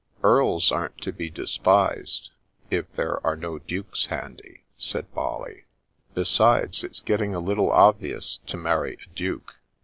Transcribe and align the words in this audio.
"Earls 0.23 0.71
aren't 0.71 0.97
to 1.01 1.11
be 1.11 1.29
despised, 1.29 2.31
if 2.71 2.91
there 2.93 3.23
are 3.23 3.35
no 3.35 3.59
Dukes 3.59 4.07
handy," 4.07 4.63
said 4.75 5.05
Molly." 5.15 5.65
Besides, 6.15 6.83
it's 6.83 7.01
getting 7.01 7.35
a 7.35 7.39
little 7.39 7.69
obvious 7.71 8.39
to 8.47 8.57
marry 8.57 8.95
a 8.99 9.15
Duke." 9.15 9.57